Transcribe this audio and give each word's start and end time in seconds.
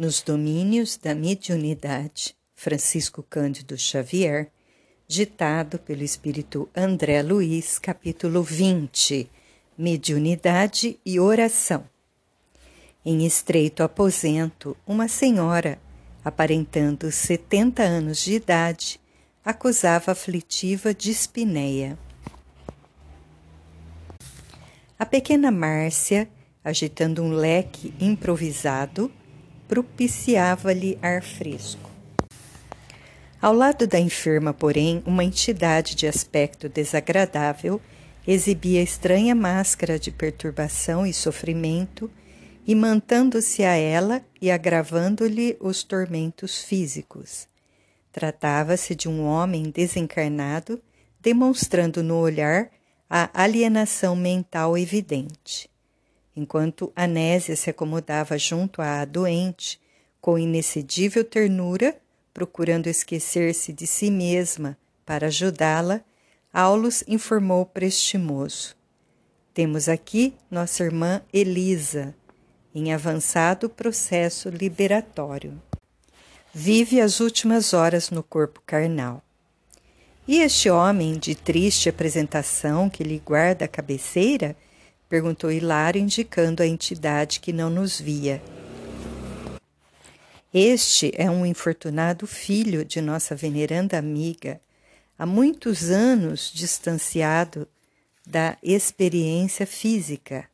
Nos 0.00 0.22
domínios 0.22 0.96
da 0.96 1.14
mediunidade, 1.14 2.34
Francisco 2.54 3.22
Cândido 3.22 3.76
Xavier, 3.76 4.50
ditado 5.06 5.78
pelo 5.78 6.02
espírito 6.02 6.70
André 6.74 7.22
Luiz, 7.22 7.78
capítulo 7.78 8.42
20, 8.42 9.30
Mediunidade 9.76 10.98
e 11.04 11.20
Oração. 11.20 11.84
Em 13.04 13.26
estreito 13.26 13.82
aposento, 13.82 14.74
uma 14.86 15.06
senhora, 15.06 15.78
aparentando 16.24 17.12
setenta 17.12 17.82
anos 17.82 18.24
de 18.24 18.36
idade, 18.36 18.98
acusava 19.44 20.12
aflitiva 20.12 20.94
dispneia. 20.94 21.98
A 24.98 25.04
pequena 25.04 25.50
Márcia, 25.50 26.26
agitando 26.64 27.22
um 27.22 27.32
leque 27.32 27.92
improvisado, 28.00 29.12
propiciava-lhe 29.70 30.98
ar 31.00 31.22
fresco. 31.22 31.88
Ao 33.40 33.54
lado 33.54 33.86
da 33.86 34.00
enferma, 34.00 34.52
porém, 34.52 35.00
uma 35.06 35.22
entidade 35.22 35.94
de 35.94 36.08
aspecto 36.08 36.68
desagradável 36.68 37.80
exibia 38.26 38.82
estranha 38.82 39.32
máscara 39.32 39.96
de 39.96 40.10
perturbação 40.10 41.06
e 41.06 41.14
sofrimento, 41.14 42.10
imantando-se 42.66 43.62
a 43.62 43.76
ela 43.76 44.20
e 44.42 44.50
agravando-lhe 44.50 45.56
os 45.60 45.84
tormentos 45.84 46.64
físicos. 46.64 47.46
Tratava-se 48.10 48.96
de 48.96 49.08
um 49.08 49.24
homem 49.24 49.70
desencarnado, 49.70 50.82
demonstrando 51.20 52.02
no 52.02 52.16
olhar 52.16 52.72
a 53.08 53.30
alienação 53.32 54.16
mental 54.16 54.76
evidente. 54.76 55.69
Enquanto 56.36 56.92
Anésia 56.94 57.56
se 57.56 57.70
acomodava 57.70 58.38
junto 58.38 58.80
à 58.80 59.04
doente, 59.04 59.80
com 60.20 60.38
inexcedível 60.38 61.24
ternura, 61.24 61.96
procurando 62.32 62.86
esquecer-se 62.86 63.72
de 63.72 63.86
si 63.86 64.10
mesma 64.10 64.76
para 65.04 65.26
ajudá-la, 65.26 66.02
Aulus 66.52 67.04
informou 67.06 67.66
prestimoso. 67.66 68.76
Temos 69.52 69.88
aqui 69.88 70.34
nossa 70.50 70.84
irmã 70.84 71.22
Elisa, 71.32 72.14
em 72.74 72.92
avançado 72.92 73.68
processo 73.68 74.48
liberatório. 74.48 75.60
Vive 76.52 77.00
as 77.00 77.20
últimas 77.20 77.72
horas 77.72 78.10
no 78.10 78.22
corpo 78.22 78.62
carnal. 78.64 79.22
E 80.26 80.38
este 80.38 80.70
homem 80.70 81.18
de 81.18 81.34
triste 81.34 81.88
apresentação 81.88 82.88
que 82.88 83.02
lhe 83.02 83.18
guarda 83.18 83.64
a 83.64 83.68
cabeceira? 83.68 84.56
Perguntou 85.10 85.50
Hilário, 85.50 86.00
indicando 86.00 86.62
a 86.62 86.66
entidade 86.66 87.40
que 87.40 87.52
não 87.52 87.68
nos 87.68 88.00
via. 88.00 88.40
Este 90.54 91.12
é 91.16 91.30
um 91.30 91.44
infortunado 91.44 92.26
filho 92.26 92.84
de 92.84 93.00
nossa 93.00 93.34
veneranda 93.34 93.98
amiga, 93.98 94.60
há 95.18 95.26
muitos 95.26 95.90
anos 95.90 96.50
distanciado 96.54 97.68
da 98.26 98.56
experiência 98.62 99.66
física. 99.66 100.48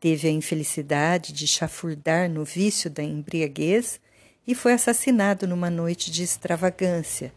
Teve 0.00 0.26
a 0.26 0.32
infelicidade 0.32 1.32
de 1.32 1.46
chafurdar 1.46 2.28
no 2.28 2.44
vício 2.44 2.90
da 2.90 3.02
embriaguez 3.02 4.00
e 4.46 4.54
foi 4.54 4.72
assassinado 4.72 5.46
numa 5.46 5.70
noite 5.70 6.10
de 6.10 6.22
extravagância 6.22 7.32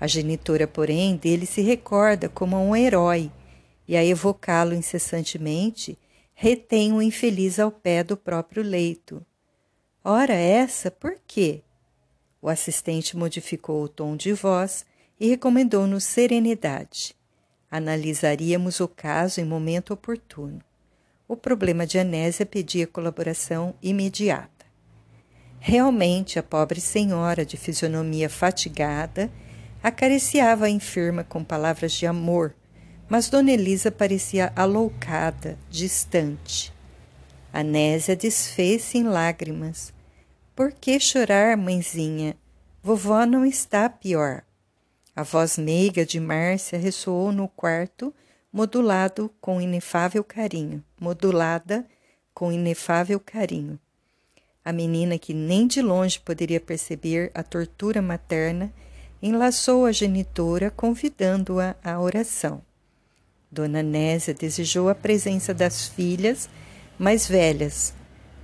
a 0.00 0.06
genitora, 0.06 0.66
porém, 0.66 1.16
dele 1.16 1.44
se 1.44 1.60
recorda 1.60 2.28
como 2.28 2.56
um 2.56 2.74
herói 2.74 3.30
e, 3.88 3.96
a 3.96 4.04
evocá-lo 4.04 4.74
incessantemente, 4.74 5.98
retém 6.34 6.92
o 6.92 7.00
infeliz 7.00 7.58
ao 7.58 7.72
pé 7.72 8.04
do 8.04 8.16
próprio 8.16 8.62
leito. 8.62 9.24
Ora, 10.04 10.34
essa, 10.34 10.90
por 10.90 11.16
quê? 11.26 11.62
O 12.40 12.48
assistente 12.48 13.16
modificou 13.16 13.82
o 13.82 13.88
tom 13.88 14.14
de 14.14 14.32
voz 14.32 14.84
e 15.18 15.28
recomendou-nos 15.28 16.04
serenidade. 16.04 17.16
Analisaríamos 17.70 18.78
o 18.78 18.86
caso 18.86 19.40
em 19.40 19.44
momento 19.44 19.92
oportuno. 19.92 20.60
O 21.26 21.36
problema 21.36 21.86
de 21.86 21.98
Anésia 21.98 22.46
pedia 22.46 22.86
colaboração 22.86 23.74
imediata. 23.82 24.66
Realmente, 25.58 26.38
a 26.38 26.42
pobre 26.42 26.80
senhora, 26.80 27.44
de 27.44 27.56
fisionomia 27.56 28.30
fatigada, 28.30 29.30
Acariciava 29.80 30.66
a 30.66 30.70
enferma 30.70 31.22
com 31.22 31.44
palavras 31.44 31.92
de 31.92 32.04
amor, 32.04 32.54
mas 33.08 33.30
Dona 33.30 33.52
Elisa 33.52 33.90
parecia 33.90 34.52
aloucada, 34.54 35.58
distante. 35.70 36.72
Anésia 37.52 38.14
desfez-se 38.14 38.98
em 38.98 39.04
lágrimas. 39.04 39.92
Por 40.54 40.72
que 40.72 41.00
chorar, 41.00 41.56
mãezinha? 41.56 42.36
Vovó 42.82 43.24
não 43.24 43.44
está 43.46 43.88
pior. 43.88 44.42
A 45.16 45.22
voz 45.22 45.56
meiga 45.56 46.04
de 46.04 46.20
Márcia 46.20 46.78
ressoou 46.78 47.32
no 47.32 47.48
quarto, 47.48 48.14
modulado 48.52 49.30
com 49.40 49.60
inefável 49.60 50.22
carinho, 50.22 50.84
modulada 51.00 51.86
com 52.34 52.52
inefável 52.52 53.18
carinho. 53.18 53.78
A 54.64 54.72
menina 54.72 55.18
que 55.18 55.32
nem 55.32 55.66
de 55.66 55.80
longe 55.80 56.20
poderia 56.20 56.60
perceber 56.60 57.30
a 57.34 57.42
tortura 57.42 58.02
materna 58.02 58.72
enlaçou 59.20 59.86
a 59.86 59.92
genitora, 59.92 60.70
convidando-a 60.70 61.74
à 61.82 61.98
oração. 61.98 62.62
Dona 63.50 63.82
Nésia 63.82 64.34
desejou 64.34 64.88
a 64.88 64.94
presença 64.94 65.54
das 65.54 65.88
filhas 65.88 66.48
mais 66.98 67.26
velhas. 67.26 67.94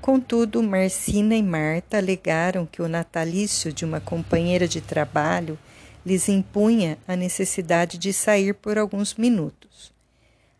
Contudo, 0.01 0.63
Marcina 0.63 1.35
e 1.35 1.43
Marta 1.43 1.99
alegaram 1.99 2.67
que 2.67 2.81
o 2.81 2.89
natalício 2.89 3.73
de 3.73 3.85
uma 3.85 4.01
companheira 4.01 4.67
de 4.67 4.81
trabalho 4.81 5.59
lhes 6.05 6.29
impunha 6.29 6.99
a 7.07 7.17
necessidade 7.17 7.99
de 7.99 8.13
sair 8.13 8.55
por 8.55 8.79
alguns 8.79 9.15
minutos. 9.15 9.93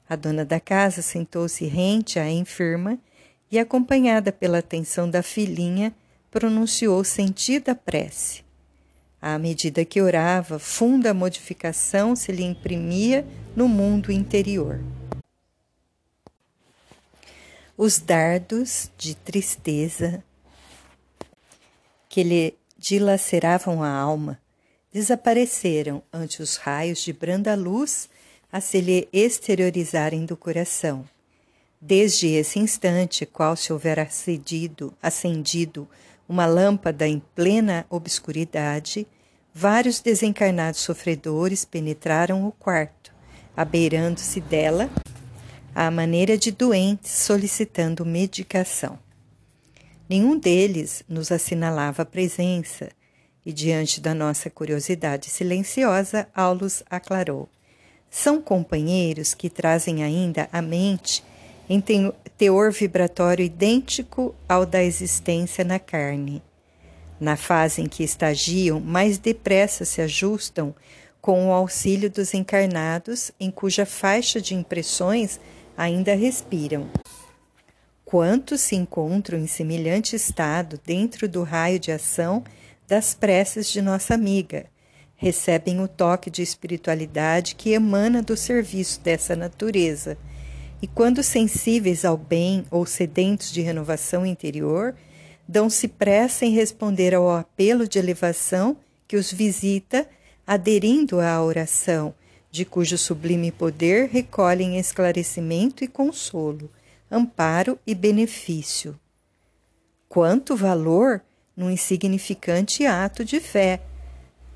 A 0.09 0.17
dona 0.17 0.45
da 0.45 0.61
casa 0.61 1.01
sentou-se 1.01 1.65
rente 1.65 2.19
à 2.19 2.31
enferma 2.31 2.99
e, 3.51 3.59
acompanhada 3.59 4.31
pela 4.31 4.59
atenção 4.59 5.09
da 5.09 5.23
filhinha, 5.23 5.95
pronunciou 6.31 7.03
sentida 7.03 7.75
prece. 7.75 8.44
À 9.27 9.39
medida 9.39 9.87
que 9.87 10.03
orava, 10.03 10.59
funda 10.59 11.15
modificação 11.15 12.15
se 12.15 12.31
lhe 12.31 12.43
imprimia 12.43 13.27
no 13.57 13.67
mundo 13.67 14.13
interior. 14.13 14.85
Os 17.75 17.99
dardos 17.99 18.91
de 18.99 19.15
tristeza 19.15 20.23
que 22.07 22.23
lhe 22.23 22.55
dilaceravam 22.77 23.83
a 23.83 23.89
alma 23.89 24.39
desapareceram 24.93 26.03
ante 26.13 26.43
os 26.43 26.57
raios 26.57 27.03
de 27.03 27.15
branda 27.15 27.55
luz 27.55 28.11
a 28.53 28.61
se 28.61 28.79
lhe 28.79 29.09
exteriorizarem 29.11 30.27
do 30.27 30.37
coração. 30.37 31.03
Desde 31.81 32.27
esse 32.27 32.59
instante, 32.59 33.25
qual 33.25 33.57
se 33.57 33.73
houvera 33.73 34.03
acendido, 34.03 34.93
acendido 35.03 35.89
uma 36.29 36.45
lâmpada 36.45 37.09
em 37.09 37.23
plena 37.35 37.87
obscuridade, 37.89 39.07
vários 39.55 40.01
desencarnados 40.01 40.81
sofredores 40.81 41.65
penetraram 41.65 42.45
o 42.45 42.51
quarto, 42.51 43.13
abeirando-se 43.57 44.41
dela 44.41 44.91
à 45.73 45.89
maneira 45.93 46.37
de 46.37 46.51
doentes 46.51 47.13
solicitando 47.13 48.05
medicação. 48.05 48.99
Nenhum 50.09 50.37
deles 50.37 51.05
nos 51.09 51.31
assinalava 51.31 52.03
a 52.03 52.07
presença, 52.07 52.91
e 53.47 53.53
diante 53.53 54.01
da 54.01 54.13
nossa 54.13 54.51
curiosidade 54.51 55.31
silenciosa, 55.31 56.27
Aulus 56.35 56.83
aclarou: 56.91 57.49
são 58.11 58.43
companheiros 58.43 59.35
que 59.35 59.49
trazem 59.49 60.03
ainda 60.03 60.49
à 60.53 60.61
mente 60.61 61.23
em 61.69 61.83
teor 62.37 62.73
vibratório 62.73 63.45
idêntico 63.45 64.35
ao 64.49 64.67
da 64.67 64.83
existência 64.83 65.65
na 65.65 65.79
carne. 65.79 66.43
Na 67.21 67.37
fase 67.37 67.81
em 67.81 67.87
que 67.87 68.03
estagiam, 68.03 68.81
mais 68.81 69.19
depressa 69.19 69.85
se 69.85 70.01
ajustam 70.01 70.75
com 71.21 71.49
o 71.49 71.53
auxílio 71.53 72.11
dos 72.11 72.35
encarnados, 72.35 73.33
em 73.41 73.51
cuja 73.51 73.87
faixa 73.87 74.41
de 74.41 74.55
impressões 74.55 75.41
ainda 75.77 76.15
respiram. 76.15 76.89
Quantos 78.05 78.61
se 78.61 78.77
encontram 78.77 79.39
em 79.39 79.47
semelhante 79.47 80.15
estado 80.15 80.79
dentro 80.85 81.29
do 81.29 81.43
raio 81.43 81.79
de 81.79 81.91
ação 81.91 82.45
das 82.87 83.15
preces 83.15 83.71
de 83.71 83.81
nossa 83.81 84.15
amiga? 84.15 84.67
Recebem 85.17 85.81
o 85.81 85.89
toque 85.89 86.31
de 86.31 86.43
espiritualidade 86.43 87.55
que 87.55 87.73
emana 87.73 88.21
do 88.21 88.37
serviço 88.37 89.01
dessa 89.01 89.35
natureza 89.35 90.19
e, 90.83 90.87
quando 90.87 91.23
sensíveis 91.23 92.05
ao 92.05 92.19
bem 92.19 92.67
ou 92.71 92.85
sedentos 92.85 93.51
de 93.51 93.63
renovação 93.63 94.27
interior, 94.27 94.95
dão-se 95.47 95.89
pressa 95.89 96.45
em 96.45 96.51
responder 96.51 97.15
ao 97.15 97.31
apelo 97.31 97.87
de 97.87 97.99
elevação 97.99 98.77
que 99.07 99.17
os 99.17 99.33
visita, 99.33 100.09
aderindo 100.47 101.21
à 101.21 101.43
oração, 101.43 102.15
de 102.51 102.65
cujo 102.65 102.97
sublime 102.97 103.51
poder 103.51 104.09
recolhem 104.09 104.79
esclarecimento 104.79 105.83
e 105.83 105.89
consolo, 105.89 106.71
amparo 107.11 107.79
e 107.87 107.95
benefício. 107.95 108.99
Quanto 110.09 110.57
valor 110.57 111.21
num 111.57 111.71
insignificante 111.71 112.85
ato 112.85 113.25
de 113.25 113.41
fé. 113.41 113.81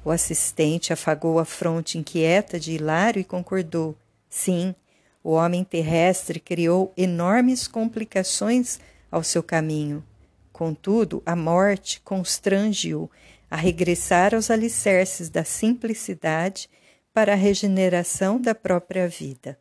O 0.04 0.10
assistente 0.10 0.92
afagou 0.92 1.38
a 1.38 1.44
fronte 1.44 1.98
inquieta 1.98 2.58
de 2.58 2.72
Hilário 2.72 3.20
e 3.20 3.24
concordou: 3.24 3.96
sim, 4.28 4.74
o 5.22 5.32
homem 5.32 5.64
terrestre 5.64 6.40
criou 6.40 6.92
enormes 6.96 7.68
complicações 7.68 8.78
ao 9.10 9.22
seu 9.22 9.42
caminho. 9.42 10.04
Contudo, 10.58 11.22
a 11.24 11.36
morte 11.36 12.00
constrange-o 12.00 13.08
a 13.48 13.54
regressar 13.54 14.34
aos 14.34 14.50
alicerces 14.50 15.28
da 15.28 15.44
simplicidade 15.44 16.68
para 17.14 17.34
a 17.34 17.36
regeneração 17.36 18.40
da 18.40 18.56
própria 18.56 19.06
vida. 19.06 19.56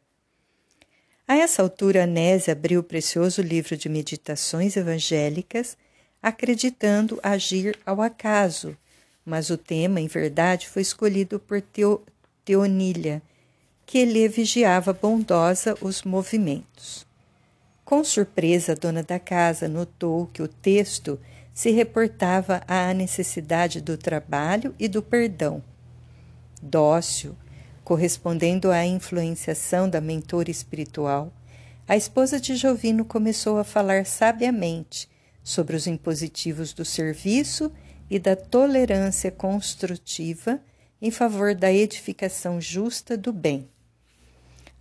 A 1.27 1.35
essa 1.38 1.61
altura, 1.61 2.05
Anésia 2.05 2.53
abriu 2.53 2.79
o 2.79 2.83
precioso 2.83 3.44
livro 3.44 3.77
de 3.77 3.88
meditações 3.88 4.75
evangélicas, 4.75 5.77
acreditando 6.19 7.19
agir 7.21 7.77
ao 7.85 8.01
acaso, 8.01 8.75
mas 9.23 9.51
o 9.51 9.57
tema, 9.57 10.01
em 10.01 10.07
verdade, 10.07 10.67
foi 10.67 10.81
escolhido 10.81 11.39
por 11.39 11.61
Teo, 11.61 12.01
Teonília, 12.43 13.21
que 13.85 14.03
lhe 14.03 14.27
vigiava 14.27 14.93
bondosa 14.93 15.77
os 15.79 16.01
movimentos. 16.01 17.06
Com 17.88 18.04
surpresa, 18.04 18.74
a 18.74 18.75
dona 18.75 19.01
da 19.01 19.18
casa 19.18 19.69
notou 19.69 20.28
que 20.28 20.42
o 20.42 20.48
texto 20.50 21.18
se 21.54 21.72
reportava 21.72 22.62
à 22.68 22.94
necessidade 22.94 23.80
do 23.80 23.98
trabalho 23.98 24.75
e 24.78 24.89
do 24.89 25.01
perdão. 25.01 25.63
Dócil, 26.62 27.34
correspondendo 27.86 28.72
à 28.72 28.86
influenciação 28.86 29.89
da 29.89 30.01
mentora 30.01 30.51
espiritual, 30.51 31.31
a 31.88 31.95
esposa 31.95 32.42
de 32.42 32.57
Jovino 32.57 33.06
começou 33.06 33.57
a 33.57 33.63
falar 33.63 34.06
sabiamente 34.06 35.07
sobre 35.42 35.74
os 35.74 35.88
impositivos 35.88 36.74
do 36.74 36.84
serviço 36.84 37.72
e 38.10 38.19
da 38.19 38.36
tolerância 38.36 39.31
construtiva 39.31 40.60
em 41.01 41.10
favor 41.10 41.56
da 41.56 41.72
edificação 41.72 42.60
justa 42.60 43.16
do 43.16 43.31
bem. 43.31 43.69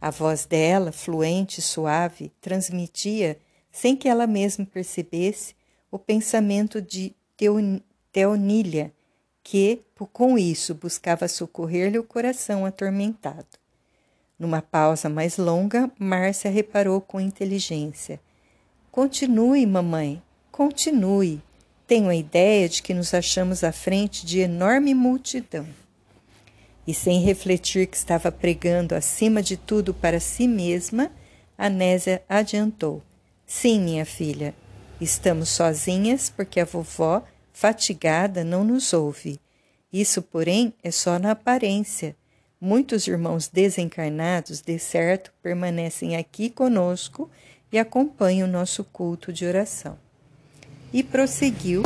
A 0.07 0.11
voz 0.11 0.47
dela, 0.47 0.93
fluente 0.93 1.59
e 1.59 1.63
suave, 1.63 2.31
transmitia, 2.41 3.37
sem 3.73 3.97
que 3.97 4.09
ela 4.09 4.25
mesma 4.25 4.65
percebesse, 4.65 5.53
o 5.91 5.99
pensamento 5.99 6.81
de 6.81 7.13
Teonília, 8.13 8.93
que, 9.43 9.81
com 10.13 10.39
isso, 10.39 10.77
buscava 10.77 11.27
socorrer-lhe 11.27 11.99
o 11.99 12.05
coração 12.05 12.65
atormentado. 12.65 13.59
Numa 14.39 14.63
pausa 14.63 15.09
mais 15.09 15.39
longa, 15.39 15.91
Márcia 15.99 16.53
reparou 16.53 17.01
com 17.01 17.21
inteligência. 17.21 18.21
Continue, 18.93 19.67
mamãe, 19.67 20.23
continue. 20.53 21.43
Tenho 21.85 22.09
a 22.09 22.15
ideia 22.15 22.69
de 22.69 22.81
que 22.81 22.95
nos 22.95 23.13
achamos 23.13 23.65
à 23.65 23.73
frente 23.73 24.25
de 24.25 24.39
enorme 24.39 24.95
multidão. 24.95 25.67
E 26.87 26.95
sem 26.95 27.21
refletir 27.23 27.87
que 27.87 27.97
estava 27.97 28.31
pregando 28.31 28.95
acima 28.95 29.43
de 29.43 29.57
tudo 29.57 29.93
para 29.93 30.21
si 30.21 30.47
mesma, 30.47 31.11
Anésia 31.59 32.23
adiantou: 32.29 33.03
Sim, 33.45 33.81
minha 33.81 34.07
filha, 34.07 34.55
estamos 35.01 35.49
sozinhas 35.49 36.31
porque 36.31 36.61
a 36.61 36.65
vovó 36.65 37.25
fatigada, 37.53 38.45
não 38.45 38.63
nos 38.63 38.93
ouve. 38.93 39.41
Isso, 39.93 40.21
porém, 40.21 40.75
é 40.83 40.91
só 40.91 41.19
na 41.19 41.31
aparência. 41.31 42.15
Muitos 42.61 43.07
irmãos 43.07 43.49
desencarnados, 43.49 44.61
de 44.61 44.79
certo, 44.79 45.33
permanecem 45.43 46.17
aqui 46.17 46.51
conosco 46.51 47.31
e 47.73 47.79
acompanham 47.79 48.49
o 48.49 48.51
nosso 48.51 48.85
culto 48.85 49.33
de 49.33 49.47
oração. 49.47 49.99
E 50.93 51.03
prosseguiu 51.03 51.83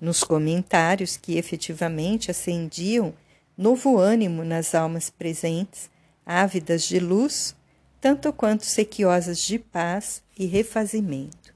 nos 0.00 0.22
comentários 0.22 1.16
que 1.16 1.36
efetivamente 1.36 2.30
acendiam 2.30 3.14
novo 3.58 3.98
ânimo 3.98 4.44
nas 4.44 4.72
almas 4.72 5.10
presentes, 5.10 5.90
ávidas 6.24 6.84
de 6.84 7.00
luz, 7.00 7.56
tanto 8.00 8.32
quanto 8.32 8.64
sequiosas 8.64 9.40
de 9.40 9.58
paz 9.58 10.22
e 10.38 10.46
refazimento. 10.46 11.52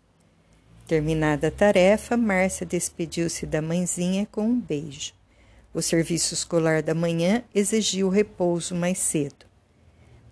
Terminada 0.88 1.46
a 1.46 1.50
tarefa, 1.50 2.16
Márcia 2.16 2.66
despediu-se 2.66 3.46
da 3.46 3.62
mãezinha 3.62 4.26
com 4.32 4.42
um 4.42 4.60
beijo. 4.60 5.12
O 5.72 5.80
serviço 5.80 6.34
escolar 6.34 6.82
da 6.82 6.92
manhã 6.94 7.44
exigiu 7.54 8.08
repouso 8.08 8.74
mais 8.74 8.98
cedo. 8.98 9.46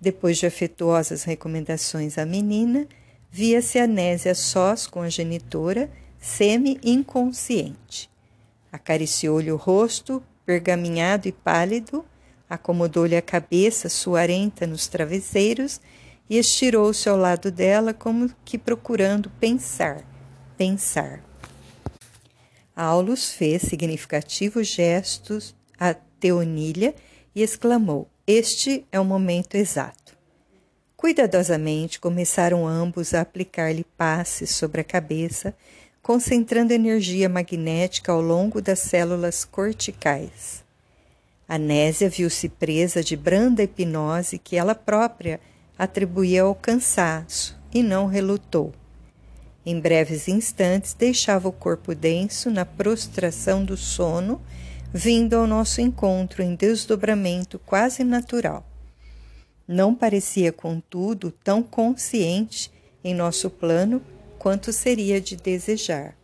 Depois 0.01 0.39
de 0.39 0.47
afetuosas 0.47 1.23
recomendações 1.23 2.19
à 2.19 2.27
menina, 2.27 2.87
via-se 3.31 3.79
Anésia 3.79 4.35
sós 4.35 4.89
com 4.89 5.03
a 5.03 5.09
genitora, 5.09 5.89
semi-inconsciente. 6.19 8.11
Acariciou-lhe 8.73 9.53
o 9.53 9.57
rosto, 9.57 10.23
pergaminhado 10.51 11.29
e 11.29 11.33
pálido, 11.33 12.05
acomodou-lhe 12.49 13.17
a 13.17 13.23
cabeça 13.23 13.89
suarenta 13.89 14.67
nos 14.67 14.89
travesseiros 14.89 15.81
e 16.29 16.37
estirou-se 16.39 17.09
ao 17.09 17.17
lado 17.17 17.53
dela 17.53 17.95
como 17.95 18.29
que 18.45 18.59
procurando 18.59 19.31
pensar 19.39 20.05
pensar. 20.57 21.23
Aulus 22.75 23.33
fez 23.33 23.63
significativos 23.63 24.67
gestos 24.67 25.55
a 25.79 25.95
Teonília 25.95 26.97
e 27.33 27.43
exclamou: 27.43 28.11
Este 28.27 28.85
é 28.91 28.99
o 28.99 29.05
momento 29.05 29.55
exato. 29.55 30.19
Cuidadosamente 30.97 32.01
começaram 32.01 32.67
ambos 32.67 33.15
a 33.15 33.21
aplicar-lhe 33.21 33.85
passes 33.97 34.51
sobre 34.51 34.81
a 34.81 34.85
cabeça, 34.85 35.55
concentrando 36.03 36.73
energia 36.73 37.29
magnética 37.29 38.13
ao 38.13 38.21
longo 38.21 38.61
das 38.61 38.79
células 38.79 39.45
corticais. 39.45 40.65
Anésia 41.49 42.09
viu-se 42.09 42.49
presa 42.49 43.03
de 43.03 43.17
branda 43.17 43.63
hipnose 43.63 44.39
que 44.39 44.57
ela 44.57 44.75
própria 44.75 45.41
atribuía 45.79 46.43
ao 46.43 46.55
cansaço 46.55 47.59
e 47.73 47.83
não 47.83 48.07
relutou. 48.07 48.73
Em 49.65 49.79
breves 49.79 50.27
instantes, 50.27 50.95
deixava 50.95 51.49
o 51.49 51.53
corpo 51.53 51.95
denso 51.95 52.51
na 52.51 52.65
prostração 52.65 53.65
do 53.65 53.77
sono, 53.77 54.41
vindo 54.93 55.35
ao 55.35 55.47
nosso 55.47 55.81
encontro 55.81 56.43
em 56.43 56.55
desdobramento 56.55 57.59
quase 57.59 58.03
natural. 58.03 58.67
Não 59.69 59.95
parecia, 59.95 60.51
contudo, 60.51 61.31
tão 61.31 61.63
consciente 61.63 62.73
em 63.05 63.15
nosso 63.15 63.51
plano 63.51 64.03
quanto 64.41 64.73
seria 64.73 65.21
de 65.21 65.37
desejar. 65.37 66.17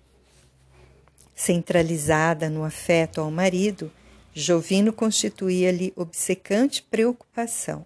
Centralizada 1.35 2.49
no 2.49 2.64
afeto 2.64 3.21
ao 3.21 3.31
marido, 3.31 3.93
Jovino 4.33 4.90
constituía-lhe 4.90 5.93
obcecante 5.95 6.83
preocupação. 6.83 7.85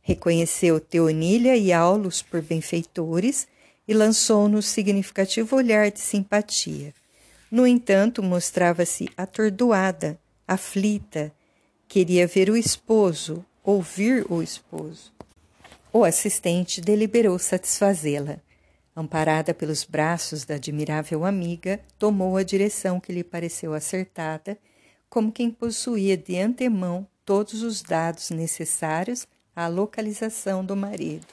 Reconheceu 0.00 0.78
Teonília 0.78 1.56
e 1.56 1.72
Aulus 1.72 2.22
por 2.22 2.40
benfeitores 2.40 3.48
e 3.86 3.92
lançou-nos 3.92 4.64
significativo 4.64 5.56
olhar 5.56 5.90
de 5.90 5.98
simpatia. 5.98 6.94
No 7.50 7.66
entanto, 7.66 8.22
mostrava-se 8.22 9.08
atordoada, 9.16 10.16
aflita, 10.46 11.32
queria 11.88 12.28
ver 12.28 12.48
o 12.48 12.56
esposo, 12.56 13.44
ouvir 13.64 14.24
o 14.30 14.40
esposo. 14.40 15.12
O 15.92 16.04
assistente 16.04 16.80
deliberou 16.80 17.36
satisfazê-la. 17.40 18.38
Amparada 19.00 19.54
pelos 19.54 19.84
braços 19.84 20.44
da 20.44 20.56
admirável 20.56 21.24
amiga, 21.24 21.78
tomou 22.00 22.36
a 22.36 22.42
direção 22.42 22.98
que 22.98 23.12
lhe 23.12 23.22
pareceu 23.22 23.72
acertada, 23.72 24.58
como 25.08 25.30
quem 25.30 25.52
possuía 25.52 26.16
de 26.16 26.36
antemão 26.36 27.06
todos 27.24 27.62
os 27.62 27.80
dados 27.80 28.30
necessários 28.30 29.24
à 29.54 29.68
localização 29.68 30.64
do 30.64 30.74
marido. 30.74 31.24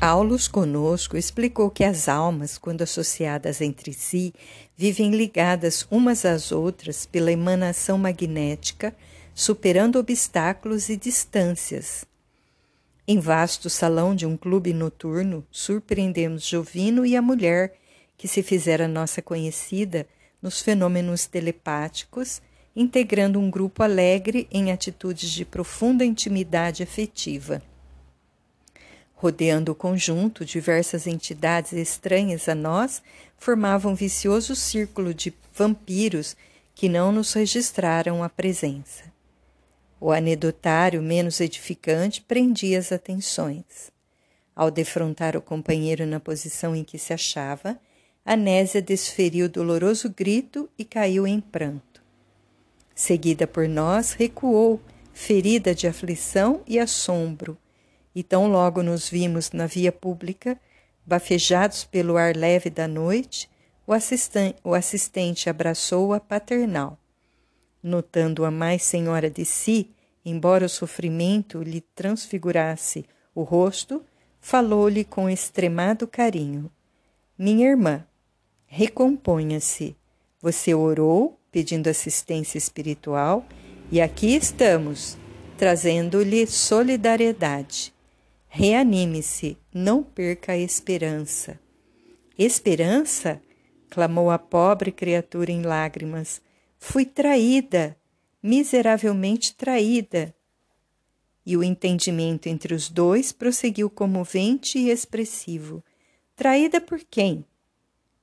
Aulus 0.00 0.48
conosco 0.48 1.16
explicou 1.16 1.70
que 1.70 1.84
as 1.84 2.08
almas, 2.08 2.58
quando 2.58 2.82
associadas 2.82 3.60
entre 3.60 3.92
si, 3.92 4.34
vivem 4.76 5.12
ligadas 5.12 5.86
umas 5.92 6.24
às 6.24 6.50
outras 6.50 7.06
pela 7.06 7.30
emanação 7.30 7.96
magnética, 7.96 8.92
superando 9.32 9.96
obstáculos 9.96 10.88
e 10.88 10.96
distâncias. 10.96 12.04
Em 13.08 13.20
vasto 13.20 13.70
salão 13.70 14.16
de 14.16 14.26
um 14.26 14.36
clube 14.36 14.72
noturno, 14.72 15.46
surpreendemos 15.48 16.44
Jovino 16.44 17.06
e 17.06 17.16
a 17.16 17.22
mulher, 17.22 17.78
que 18.18 18.26
se 18.26 18.42
fizera 18.42 18.88
nossa 18.88 19.22
conhecida 19.22 20.08
nos 20.42 20.60
fenômenos 20.60 21.24
telepáticos, 21.24 22.42
integrando 22.74 23.38
um 23.38 23.48
grupo 23.48 23.84
alegre 23.84 24.48
em 24.50 24.72
atitudes 24.72 25.30
de 25.30 25.44
profunda 25.44 26.04
intimidade 26.04 26.82
afetiva. 26.82 27.62
Rodeando 29.14 29.70
o 29.70 29.74
conjunto, 29.74 30.44
diversas 30.44 31.06
entidades 31.06 31.72
estranhas 31.74 32.48
a 32.48 32.56
nós 32.56 33.00
formavam 33.38 33.92
um 33.92 33.94
vicioso 33.94 34.56
círculo 34.56 35.14
de 35.14 35.32
vampiros 35.54 36.36
que 36.74 36.88
não 36.88 37.12
nos 37.12 37.32
registraram 37.32 38.22
a 38.24 38.28
presença. 38.28 39.15
O 39.98 40.12
anedotário 40.12 41.02
menos 41.02 41.40
edificante 41.40 42.20
prendia 42.20 42.78
as 42.78 42.92
atenções. 42.92 43.90
Ao 44.54 44.70
defrontar 44.70 45.36
o 45.36 45.42
companheiro 45.42 46.06
na 46.06 46.20
posição 46.20 46.76
em 46.76 46.84
que 46.84 46.98
se 46.98 47.12
achava, 47.12 47.78
Anésia 48.24 48.82
desferiu 48.82 49.48
doloroso 49.48 50.10
grito 50.10 50.68
e 50.78 50.84
caiu 50.84 51.26
em 51.26 51.40
pranto. 51.40 52.02
Seguida 52.94 53.46
por 53.46 53.68
nós, 53.68 54.12
recuou, 54.12 54.80
ferida 55.12 55.74
de 55.74 55.86
aflição 55.86 56.62
e 56.66 56.78
assombro, 56.78 57.56
e 58.14 58.22
tão 58.22 58.48
logo 58.48 58.82
nos 58.82 59.08
vimos 59.08 59.52
na 59.52 59.66
via 59.66 59.92
pública, 59.92 60.58
bafejados 61.04 61.84
pelo 61.84 62.16
ar 62.16 62.34
leve 62.34 62.68
da 62.68 62.88
noite, 62.88 63.48
o 63.86 64.74
assistente, 64.74 65.48
abraçou-a 65.48 66.18
paternal. 66.18 66.98
Notando-a 67.86 68.50
mais 68.50 68.82
senhora 68.82 69.30
de 69.30 69.44
si, 69.44 69.92
embora 70.24 70.66
o 70.66 70.68
sofrimento 70.68 71.62
lhe 71.62 71.80
transfigurasse 71.80 73.04
o 73.32 73.44
rosto, 73.44 74.04
falou-lhe 74.40 75.04
com 75.04 75.30
extremado 75.30 76.04
carinho: 76.04 76.68
Minha 77.38 77.68
irmã, 77.68 78.04
recomponha-se. 78.66 79.96
Você 80.42 80.74
orou 80.74 81.38
pedindo 81.52 81.86
assistência 81.86 82.58
espiritual 82.58 83.46
e 83.88 84.00
aqui 84.00 84.34
estamos, 84.34 85.16
trazendo-lhe 85.56 86.44
solidariedade. 86.44 87.94
Reanime-se, 88.48 89.56
não 89.72 90.02
perca 90.02 90.54
a 90.54 90.58
esperança. 90.58 91.56
Esperança? 92.36 93.40
clamou 93.88 94.28
a 94.28 94.40
pobre 94.40 94.90
criatura 94.90 95.52
em 95.52 95.62
lágrimas. 95.62 96.42
Fui 96.78 97.04
traída, 97.04 97.96
miseravelmente 98.42 99.54
traída. 99.54 100.34
E 101.44 101.56
o 101.56 101.62
entendimento 101.62 102.48
entre 102.48 102.74
os 102.74 102.88
dois 102.88 103.32
prosseguiu 103.32 103.88
comovente 103.88 104.78
e 104.78 104.90
expressivo. 104.90 105.82
Traída 106.34 106.80
por 106.80 107.00
quem? 107.08 107.44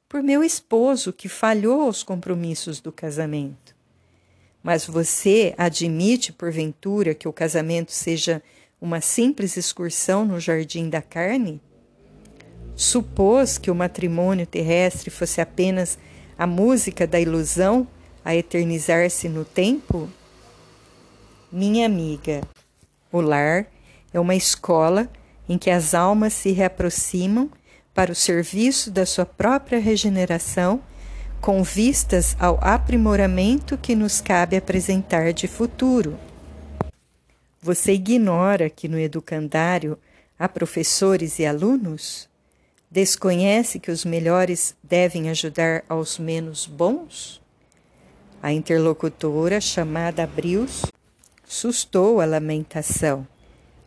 Por 0.07 0.21
meu 0.21 0.43
esposo, 0.43 1.11
que 1.11 1.27
falhou 1.27 1.81
aos 1.81 2.03
compromissos 2.03 2.79
do 2.79 2.91
casamento. 2.91 3.75
Mas 4.61 4.85
você 4.85 5.53
admite, 5.57 6.31
porventura, 6.31 7.13
que 7.13 7.27
o 7.27 7.33
casamento 7.33 7.91
seja 7.91 8.41
uma 8.79 9.01
simples 9.01 9.57
excursão 9.57 10.25
no 10.25 10.39
jardim 10.39 10.89
da 10.89 11.01
carne? 11.01 11.61
Supôs 12.75 13.57
que 13.57 13.71
o 13.71 13.75
matrimônio 13.75 14.45
terrestre 14.45 15.09
fosse 15.09 15.41
apenas 15.41 15.97
a 16.37 16.47
música 16.47 17.05
da 17.05 17.19
ilusão 17.19 17.87
a 18.23 18.35
eternizar-se 18.35 19.27
no 19.27 19.43
tempo? 19.43 20.09
Minha 21.51 21.85
amiga, 21.85 22.41
o 23.11 23.21
lar 23.21 23.67
é 24.13 24.19
uma 24.19 24.35
escola 24.35 25.09
em 25.47 25.57
que 25.57 25.69
as 25.69 25.93
almas 25.93 26.33
se 26.33 26.51
reaproximam 26.51 27.49
para 27.93 28.11
o 28.11 28.15
serviço 28.15 28.89
da 28.89 29.05
sua 29.05 29.25
própria 29.25 29.79
regeneração, 29.79 30.81
com 31.39 31.61
vistas 31.61 32.35
ao 32.39 32.57
aprimoramento 32.61 33.77
que 33.77 33.95
nos 33.95 34.21
cabe 34.21 34.55
apresentar 34.55 35.33
de 35.33 35.47
futuro. 35.47 36.17
Você 37.61 37.93
ignora 37.93 38.69
que 38.69 38.87
no 38.87 38.97
educandário 38.97 39.97
há 40.39 40.47
professores 40.47 41.39
e 41.39 41.45
alunos? 41.45 42.29
Desconhece 42.89 43.79
que 43.79 43.91
os 43.91 44.05
melhores 44.05 44.75
devem 44.81 45.29
ajudar 45.29 45.83
aos 45.87 46.17
menos 46.17 46.65
bons? 46.65 47.42
A 48.43 48.51
interlocutora, 48.51 49.61
chamada 49.61 50.25
Abrius, 50.25 50.81
sustou 51.45 52.19
a 52.19 52.25
lamentação. 52.25 53.25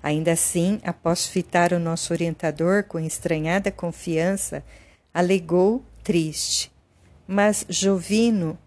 Ainda 0.03 0.33
assim, 0.33 0.81
após 0.83 1.27
fitar 1.27 1.75
o 1.75 1.79
nosso 1.79 2.15
orientador 2.15 2.85
com 2.85 2.99
estranhada 2.99 3.71
confiança, 3.71 4.65
alegou 5.13 5.85
triste. 6.03 6.73
Mas 7.29 7.67
Jovino. 7.69 8.59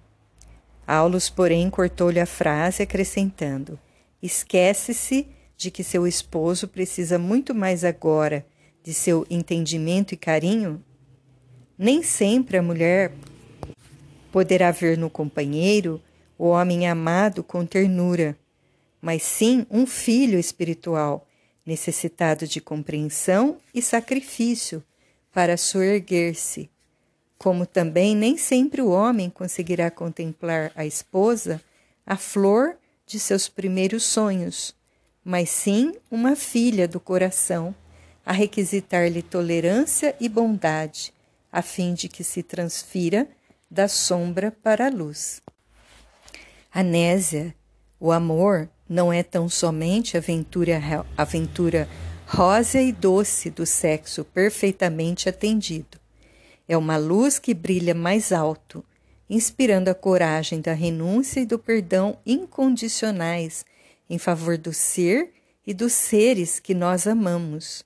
Aulus, 0.86 1.28
porém, 1.28 1.72
cortou-lhe 1.72 2.20
a 2.20 2.26
frase, 2.28 2.84
acrescentando: 2.84 3.80
Esquece-se 4.22 5.26
de 5.58 5.72
que 5.72 5.84
seu 5.84 6.06
esposo 6.06 6.68
precisa 6.68 7.18
muito 7.18 7.56
mais 7.56 7.84
agora 7.84 8.46
de 8.84 8.94
seu 8.94 9.26
entendimento 9.28 10.14
e 10.14 10.18
carinho? 10.18 10.84
Nem 11.76 12.04
sempre 12.04 12.58
a 12.58 12.62
mulher 12.62 13.12
poderá 14.32 14.72
ver 14.72 14.98
no 14.98 15.10
companheiro 15.10 16.02
o 16.38 16.48
homem 16.48 16.88
amado 16.88 17.44
com 17.44 17.66
ternura, 17.66 18.38
mas 19.02 19.24
sim 19.24 19.66
um 19.70 19.86
filho 19.86 20.40
espiritual, 20.40 21.28
necessitado 21.66 22.48
de 22.48 22.60
compreensão 22.60 23.58
e 23.74 23.82
sacrifício 23.82 24.84
para 25.34 25.58
soerguer-se. 25.58 26.70
Como 27.38 27.66
também 27.66 28.16
nem 28.16 28.38
sempre 28.38 28.82
o 28.82 28.90
homem 28.90 29.30
conseguirá 29.30 29.90
contemplar 29.92 30.72
a 30.76 30.86
esposa 30.86 31.62
a 32.06 32.18
flor 32.18 32.76
de 33.06 33.20
seus 33.20 33.48
primeiros 33.48 34.04
sonhos, 34.04 34.76
mas 35.24 35.50
sim 35.50 35.94
uma 36.10 36.36
filha 36.36 36.88
do 36.88 37.00
coração, 37.00 37.74
a 38.26 38.32
requisitar-lhe 38.32 39.22
tolerância 39.22 40.16
e 40.20 40.28
bondade, 40.28 41.14
a 41.52 41.62
fim 41.62 41.94
de 41.94 42.08
que 42.08 42.24
se 42.24 42.44
transfira 42.44 43.28
da 43.70 43.88
sombra 43.88 44.52
para 44.52 44.88
a 44.88 44.90
luz. 44.90 45.42
Anésia, 46.72 47.54
o 48.00 48.12
amor 48.12 48.70
não 48.88 49.12
é 49.12 49.22
tão 49.22 49.48
somente 49.50 50.18
aventura, 50.18 50.80
aventura 51.18 51.88
rósea 52.26 52.82
e 52.82 52.92
doce 52.92 53.50
do 53.50 53.66
sexo 53.66 54.24
perfeitamente 54.24 55.28
atendido. 55.28 56.00
É 56.68 56.78
uma 56.78 56.98
luz 56.98 57.40
que 57.40 57.54
brilha 57.54 57.94
mais 57.94 58.32
alto, 58.32 58.84
inspirando 59.30 59.90
a 59.90 59.96
coragem 59.96 60.62
da 60.62 60.74
renúncia 60.74 61.40
e 61.40 61.46
do 61.46 61.60
perdão 61.60 62.18
incondicionais 62.26 63.66
em 64.10 64.18
favor 64.18 64.58
do 64.58 64.74
ser 64.74 65.32
e 65.66 65.74
dos 65.74 65.94
seres 65.94 66.60
que 66.60 66.74
nós 66.74 67.06
amamos. 67.06 67.84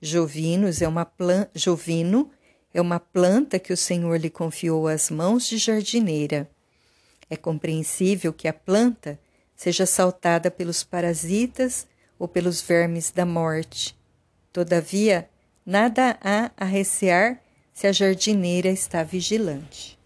Jovinos 0.00 0.80
é 0.80 0.86
uma 0.86 1.04
plan... 1.04 1.48
Jovino 1.54 2.30
é 2.78 2.80
uma 2.80 3.00
planta 3.00 3.58
que 3.58 3.72
o 3.72 3.76
Senhor 3.76 4.16
lhe 4.20 4.30
confiou 4.30 4.86
às 4.86 5.10
mãos 5.10 5.48
de 5.48 5.58
jardineira. 5.58 6.48
É 7.28 7.36
compreensível 7.36 8.32
que 8.32 8.46
a 8.46 8.52
planta 8.52 9.18
seja 9.56 9.84
saltada 9.84 10.48
pelos 10.48 10.84
parasitas 10.84 11.88
ou 12.18 12.28
pelos 12.28 12.62
vermes 12.62 13.10
da 13.10 13.26
morte. 13.26 13.96
Todavia, 14.52 15.28
nada 15.66 16.16
há 16.22 16.52
a 16.56 16.64
recear 16.64 17.42
se 17.74 17.88
a 17.88 17.92
jardineira 17.92 18.68
está 18.68 19.02
vigilante. 19.02 19.98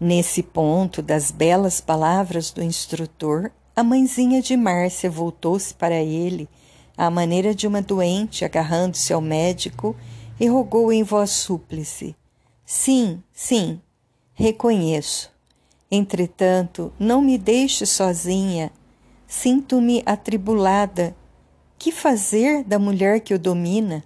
Nesse 0.00 0.42
ponto 0.42 1.02
das 1.02 1.30
belas 1.30 1.82
palavras 1.82 2.50
do 2.50 2.62
instrutor, 2.62 3.50
a 3.76 3.84
mãezinha 3.84 4.40
de 4.40 4.56
Márcia 4.56 5.10
voltou-se 5.10 5.74
para 5.74 6.02
ele, 6.02 6.48
à 6.96 7.10
maneira 7.10 7.54
de 7.54 7.66
uma 7.66 7.82
doente, 7.82 8.44
agarrando-se 8.44 9.12
ao 9.12 9.20
médico, 9.20 9.96
e 10.38 10.46
rogou 10.46 10.92
em 10.92 11.02
voz 11.02 11.30
súplice: 11.30 12.14
Sim, 12.64 13.22
sim, 13.32 13.80
reconheço. 14.34 15.32
Entretanto, 15.90 16.92
não 16.98 17.20
me 17.20 17.38
deixe 17.38 17.86
sozinha. 17.86 18.72
Sinto-me 19.26 20.02
atribulada. 20.04 21.14
Que 21.78 21.92
fazer 21.92 22.64
da 22.64 22.78
mulher 22.78 23.20
que 23.20 23.34
o 23.34 23.38
domina? 23.38 24.02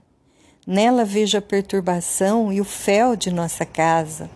Nela 0.67 1.05
vejo 1.05 1.39
a 1.39 1.43
perturbação 1.43 2.53
e 2.53 2.61
o 2.61 2.65
fel 2.65 3.15
de 3.15 3.31
nossa 3.31 3.65
casa 3.65 4.31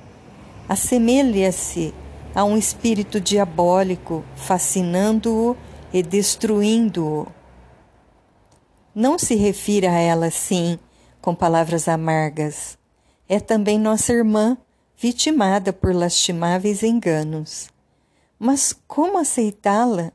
assemelha-se 0.73 1.93
a 2.35 2.45
um 2.45 2.57
espírito 2.57 3.21
diabólico, 3.21 4.25
fascinando-o 4.35 5.55
e 5.93 6.03
destruindo-o. 6.03 7.27
Não 8.95 9.19
se 9.19 9.35
refira 9.35 9.91
a 9.91 9.99
ela 9.99 10.27
assim, 10.27 10.79
com 11.21 11.35
palavras 11.35 11.89
amargas. 11.89 12.77
É 13.27 13.41
também 13.41 13.79
nossa 13.79 14.13
irmã, 14.13 14.59
vitimada 14.97 15.73
por 15.73 15.95
lastimáveis 15.95 16.83
enganos. 16.83 17.71
Mas 18.39 18.75
como 18.87 19.19
aceitá-la? 19.19 20.13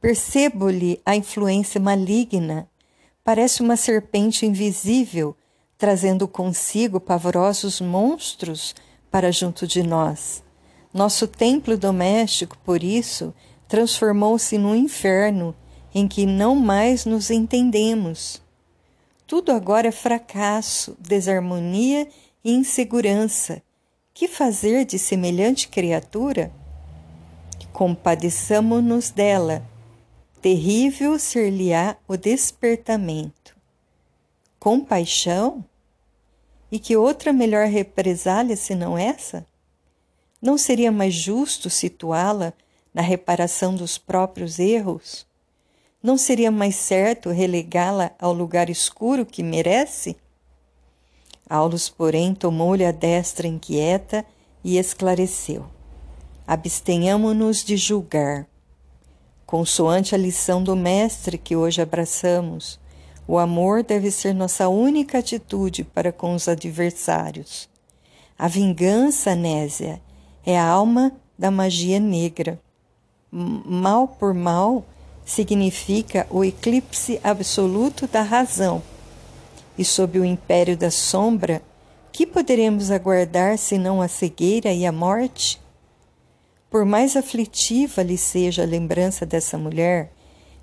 Percebo-lhe 0.00 1.00
a 1.06 1.14
influência 1.14 1.80
maligna. 1.80 2.68
Parece 3.22 3.62
uma 3.62 3.76
serpente 3.76 4.44
invisível, 4.44 5.36
trazendo 5.76 6.26
consigo 6.26 6.98
pavorosos 6.98 7.80
monstros 7.80 8.74
para 9.10 9.30
junto 9.30 9.66
de 9.66 9.82
nós. 9.82 10.42
Nosso 10.92 11.28
templo 11.28 11.76
doméstico, 11.76 12.58
por 12.64 12.82
isso, 12.82 13.32
transformou-se 13.68 14.58
num 14.58 14.74
inferno 14.74 15.54
em 15.94 16.06
que 16.06 16.26
não 16.26 16.54
mais 16.54 17.04
nos 17.04 17.30
entendemos. 17.30 18.42
Tudo 19.26 19.52
agora 19.52 19.88
é 19.88 19.92
fracasso, 19.92 20.96
desarmonia 20.98 22.08
e 22.42 22.52
insegurança. 22.52 23.62
Que 24.14 24.26
fazer 24.26 24.84
de 24.84 24.98
semelhante 24.98 25.68
criatura? 25.68 26.50
Compadeçamo-nos 27.72 29.10
dela. 29.10 29.62
Terrível 30.40 31.18
ser-lhe-á 31.18 31.96
o 32.08 32.16
despertamento. 32.16 33.54
Compaixão? 34.58 35.64
E 36.72 36.78
que 36.78 36.96
outra 36.96 37.32
melhor 37.32 37.66
represália 37.66 38.56
senão 38.56 38.98
essa? 38.98 39.46
Não 40.40 40.56
seria 40.56 40.90
mais 40.90 41.14
justo 41.14 41.68
situá-la 41.68 42.52
na 42.92 43.02
reparação 43.02 43.74
dos 43.74 43.98
próprios 43.98 44.58
erros? 44.58 45.27
Não 46.02 46.16
seria 46.16 46.50
mais 46.50 46.76
certo 46.76 47.30
relegá-la 47.30 48.12
ao 48.18 48.32
lugar 48.32 48.70
escuro 48.70 49.26
que 49.26 49.42
merece? 49.42 50.16
Aulus, 51.50 51.88
porém, 51.88 52.34
tomou-lhe 52.34 52.84
a 52.84 52.92
destra 52.92 53.48
inquieta 53.48 54.24
e 54.62 54.78
esclareceu: 54.78 55.66
Abstenhamo-nos 56.46 57.64
de 57.64 57.76
julgar. 57.76 58.46
Consoante 59.44 60.14
a 60.14 60.18
lição 60.18 60.62
do 60.62 60.76
Mestre 60.76 61.38
que 61.38 61.56
hoje 61.56 61.80
abraçamos, 61.80 62.78
o 63.26 63.38
amor 63.38 63.82
deve 63.82 64.10
ser 64.10 64.34
nossa 64.34 64.68
única 64.68 65.18
atitude 65.18 65.84
para 65.84 66.12
com 66.12 66.34
os 66.34 66.48
adversários. 66.48 67.68
A 68.38 68.46
vingança, 68.46 69.34
Nésia, 69.34 70.00
é 70.46 70.58
a 70.58 70.66
alma 70.66 71.12
da 71.38 71.50
magia 71.50 71.98
negra. 71.98 72.60
Mal 73.30 74.06
por 74.06 74.32
mal, 74.32 74.84
significa 75.28 76.26
o 76.30 76.42
eclipse 76.42 77.20
absoluto 77.22 78.06
da 78.06 78.22
razão. 78.22 78.82
E 79.76 79.84
sob 79.84 80.18
o 80.18 80.24
império 80.24 80.74
da 80.74 80.90
sombra, 80.90 81.62
que 82.10 82.26
poderemos 82.26 82.90
aguardar 82.90 83.58
senão 83.58 84.00
a 84.00 84.08
cegueira 84.08 84.72
e 84.72 84.86
a 84.86 84.90
morte? 84.90 85.60
Por 86.70 86.86
mais 86.86 87.14
aflitiva 87.14 88.02
lhe 88.02 88.16
seja 88.16 88.62
a 88.62 88.66
lembrança 88.66 89.26
dessa 89.26 89.58
mulher, 89.58 90.10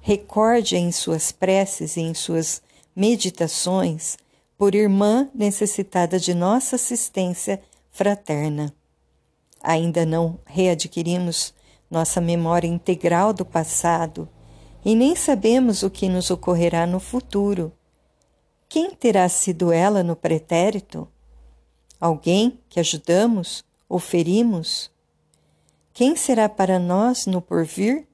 recorde-a 0.01 0.79
em 0.79 0.91
suas 0.91 1.31
preces 1.31 1.95
e 1.95 2.01
em 2.01 2.15
suas 2.15 2.59
meditações 2.95 4.17
por 4.57 4.73
irmã 4.73 5.29
necessitada 5.33 6.19
de 6.19 6.33
nossa 6.33 6.75
assistência 6.75 7.61
fraterna. 7.91 8.73
Ainda 9.61 10.07
não 10.07 10.39
readquirimos 10.43 11.53
nossa 11.89 12.19
memória 12.19 12.67
integral 12.67 13.31
do 13.31 13.45
passado 13.45 14.27
e 14.85 14.93
nem 14.93 15.15
sabemos 15.15 15.81
o 15.81 15.89
que 15.89 16.07
nos 16.07 16.29
ocorrerá 16.29 16.85
no 16.85 16.99
futuro. 16.99 17.73
Quem 18.69 18.91
terá 18.91 19.27
sido 19.27 19.71
ela 19.71 20.03
no 20.03 20.15
pretérito? 20.15 21.07
Alguém 21.99 22.59
que 22.69 22.79
ajudamos 22.79 23.63
ou 23.89 23.97
ferimos? 23.97 24.91
Quem 25.91 26.15
será 26.15 26.47
para 26.47 26.77
nós 26.77 27.25
no 27.25 27.41
porvir? 27.41 28.07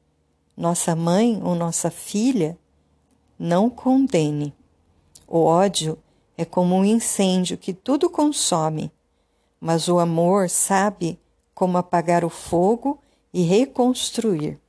Nossa 0.56 0.96
mãe 0.96 1.42
ou 1.44 1.56
nossa 1.56 1.92
filha? 1.92 2.58
Não 3.38 3.70
condene. 3.70 4.54
O 5.28 5.44
ódio 5.44 5.98
é 6.38 6.46
como 6.46 6.76
um 6.76 6.86
incêndio 6.86 7.58
que 7.58 7.74
tudo 7.74 8.10
consome, 8.10 8.90
mas 9.60 9.90
o 9.90 10.00
amor 10.00 10.50
sabe 10.50 11.20
como 11.54 11.78
apagar 11.78 12.24
o 12.24 12.30
fogo 12.30 13.02
e 13.34 13.42
reconstruir. 13.42 14.61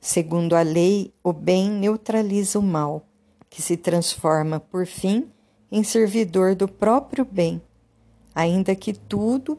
Segundo 0.00 0.54
a 0.54 0.62
lei, 0.62 1.12
o 1.22 1.32
bem 1.32 1.68
neutraliza 1.68 2.58
o 2.58 2.62
mal, 2.62 3.04
que 3.50 3.60
se 3.60 3.76
transforma, 3.76 4.60
por 4.60 4.86
fim, 4.86 5.28
em 5.70 5.82
servidor 5.82 6.54
do 6.54 6.68
próprio 6.68 7.24
bem, 7.24 7.60
ainda 8.34 8.74
que 8.74 8.92
tudo 8.92 9.58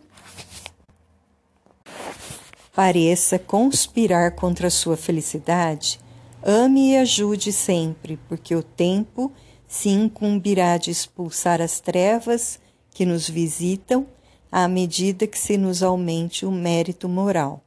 pareça 2.74 3.38
conspirar 3.38 4.36
contra 4.36 4.68
a 4.68 4.72
sua 4.72 4.96
felicidade, 4.96 6.00
ame 6.42 6.92
e 6.92 6.98
ajude 6.98 7.52
sempre, 7.52 8.18
porque 8.30 8.56
o 8.56 8.64
tempo 8.64 9.32
se 9.68 9.90
incumbirá 9.90 10.78
de 10.78 10.90
expulsar 10.90 11.62
as 11.62 11.82
trevas 11.82 12.58
que 12.92 13.06
nos 13.06 13.30
visitam 13.30 14.08
à 14.52 14.68
medida 14.68 15.28
que 15.28 15.38
se 15.38 15.58
nos 15.58 15.84
aumente 15.84 16.46
o 16.46 16.52
mérito 16.52 17.10
moral. 17.10 17.62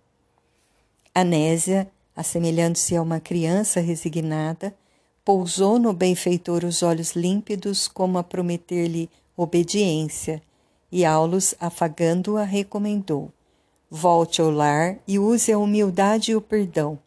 Anésia 1.14 1.91
assemelhando-se 2.14 2.96
a 2.96 3.02
uma 3.02 3.20
criança 3.20 3.80
resignada, 3.80 4.74
pousou 5.24 5.78
no 5.78 5.92
benfeitor 5.92 6.64
os 6.64 6.82
olhos 6.82 7.12
límpidos 7.12 7.88
como 7.88 8.18
a 8.18 8.22
prometer-lhe 8.22 9.08
obediência, 9.36 10.42
e 10.90 11.04
Aulus, 11.04 11.54
afagando-a, 11.58 12.44
recomendou: 12.44 13.32
Volte 13.90 14.40
ao 14.40 14.50
lar 14.50 14.98
e 15.06 15.18
use 15.18 15.52
a 15.52 15.58
humildade 15.58 16.32
e 16.32 16.36
o 16.36 16.40
perdão, 16.40 16.98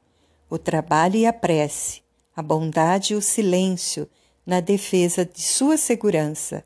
o 0.50 0.58
trabalho 0.58 1.18
e 1.18 1.26
a 1.26 1.34
prece, 1.34 2.02
a 2.36 2.42
bondade 2.42 3.14
e 3.14 3.16
o 3.16 3.22
silêncio 3.22 4.10
na 4.46 4.60
defesa 4.60 5.26
de 5.26 5.42
sua 5.42 5.78
segurança. 5.78 6.64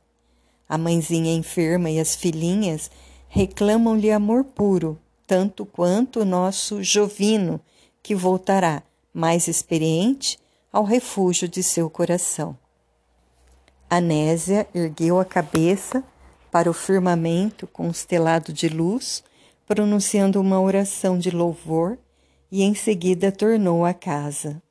A 0.67 0.77
mãezinha 0.77 1.33
enferma 1.33 1.89
e 1.89 1.99
as 1.99 2.15
filhinhas 2.15 2.91
reclamam-lhe 3.27 4.11
amor 4.11 4.43
puro, 4.43 4.99
tanto 5.25 5.65
quanto 5.65 6.21
o 6.21 6.25
nosso 6.25 6.83
Jovino, 6.83 7.59
que 8.01 8.15
voltará, 8.15 8.83
mais 9.13 9.47
experiente, 9.47 10.39
ao 10.71 10.83
refúgio 10.83 11.47
de 11.47 11.63
seu 11.63 11.89
coração. 11.89 12.57
Anésia 13.89 14.67
ergueu 14.73 15.19
a 15.19 15.25
cabeça 15.25 16.03
para 16.51 16.69
o 16.69 16.73
firmamento 16.73 17.67
constelado 17.67 18.53
de 18.53 18.69
luz, 18.69 19.23
pronunciando 19.65 20.39
uma 20.39 20.59
oração 20.59 21.17
de 21.17 21.31
louvor 21.31 21.97
e 22.51 22.63
em 22.63 22.73
seguida 22.73 23.31
tornou 23.31 23.85
à 23.85 23.93
casa. 23.93 24.61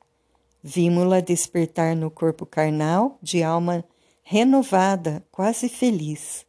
Vimos-la 0.61 1.21
despertar 1.21 1.95
no 1.95 2.11
corpo 2.11 2.45
carnal, 2.45 3.17
de 3.21 3.41
alma 3.43 3.83
renovada, 4.23 5.23
quase 5.31 5.69
feliz. 5.69 6.45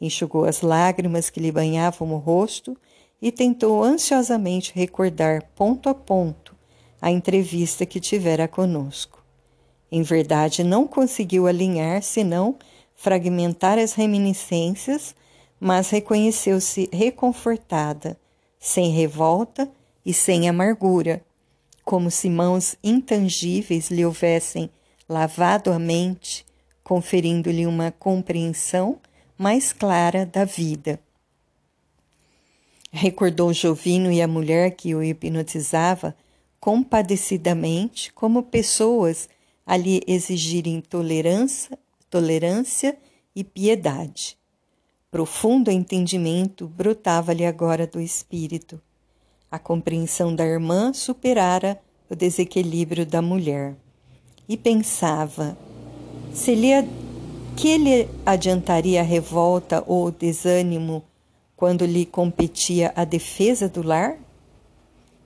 Enxugou 0.00 0.44
as 0.44 0.60
lágrimas 0.60 1.28
que 1.28 1.40
lhe 1.40 1.50
banhavam 1.50 2.12
o 2.14 2.18
rosto 2.18 2.76
e 3.20 3.32
tentou 3.32 3.82
ansiosamente 3.82 4.72
recordar 4.74 5.42
ponto 5.54 5.88
a 5.88 5.94
ponto 5.94 6.56
a 7.00 7.10
entrevista 7.10 7.86
que 7.86 8.00
tivera 8.00 8.48
conosco. 8.48 9.22
Em 9.90 10.02
verdade, 10.02 10.62
não 10.62 10.86
conseguiu 10.86 11.46
alinhar, 11.46 12.02
senão 12.02 12.56
fragmentar 12.94 13.78
as 13.78 13.94
reminiscências, 13.94 15.14
mas 15.60 15.90
reconheceu-se 15.90 16.88
reconfortada, 16.92 18.18
sem 18.58 18.90
revolta 18.90 19.70
e 20.04 20.12
sem 20.12 20.48
amargura, 20.48 21.22
como 21.84 22.10
se 22.10 22.28
mãos 22.28 22.76
intangíveis 22.82 23.90
lhe 23.90 24.04
houvessem 24.04 24.68
lavado 25.08 25.72
a 25.72 25.78
mente, 25.78 26.44
conferindo-lhe 26.84 27.66
uma 27.66 27.90
compreensão 27.92 28.98
mais 29.38 29.72
clara 29.72 30.26
da 30.26 30.44
vida. 30.44 31.00
Recordou 33.00 33.52
Jovino 33.52 34.10
e 34.10 34.20
a 34.20 34.26
mulher 34.26 34.72
que 34.72 34.92
o 34.92 35.00
hipnotizava 35.00 36.16
compadecidamente, 36.58 38.12
como 38.12 38.42
pessoas 38.42 39.28
a 39.64 39.76
lhe 39.76 40.02
exigirem 40.04 40.80
tolerância, 40.80 41.78
tolerância 42.10 42.98
e 43.36 43.44
piedade. 43.44 44.36
Profundo 45.12 45.70
entendimento 45.70 46.66
brotava-lhe 46.66 47.46
agora 47.46 47.86
do 47.86 48.00
espírito. 48.00 48.80
A 49.48 49.60
compreensão 49.60 50.34
da 50.34 50.44
irmã 50.44 50.92
superara 50.92 51.80
o 52.10 52.16
desequilíbrio 52.16 53.06
da 53.06 53.22
mulher. 53.22 53.76
E 54.48 54.56
pensava: 54.56 55.56
se 56.34 56.52
lhe, 56.52 56.72
que 57.56 57.78
lhe 57.78 58.08
adiantaria 58.26 59.02
a 59.02 59.04
revolta 59.04 59.84
ou 59.86 60.06
o 60.06 60.10
desânimo 60.10 61.04
quando 61.58 61.84
lhe 61.84 62.06
competia 62.06 62.92
a 62.94 63.04
defesa 63.04 63.68
do 63.68 63.82
lar? 63.82 64.16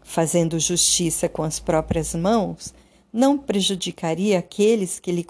Fazendo 0.02 0.58
justiça 0.58 1.28
com 1.28 1.42
as 1.42 1.60
próprias 1.60 2.14
mãos, 2.14 2.72
não 3.12 3.36
prejudicaria 3.36 4.38
aqueles 4.38 4.98
que 4.98 5.12
lhe 5.12 5.26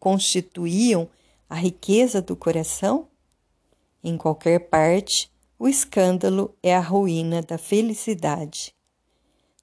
constituíam 0.00 1.08
a 1.48 1.54
riqueza 1.54 2.20
do 2.20 2.34
coração? 2.34 3.06
Em 4.02 4.16
qualquer 4.16 4.58
parte, 4.68 5.30
o 5.56 5.68
escândalo 5.68 6.52
é 6.60 6.74
a 6.74 6.80
ruína 6.80 7.40
da 7.40 7.56
felicidade. 7.56 8.74